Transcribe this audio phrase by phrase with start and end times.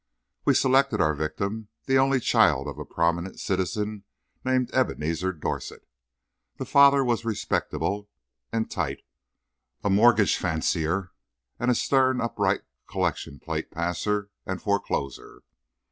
[0.45, 4.03] We selected for our victim the only child of a prominent citizen
[4.43, 5.87] named Ebenezer Dorset.
[6.57, 8.09] The father was respectable
[8.51, 9.03] and tight,
[9.83, 11.11] a mortgage fancier
[11.59, 15.43] and a stern, upright collection plate passer and forecloser.